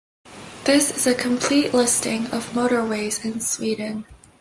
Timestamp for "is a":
0.97-1.13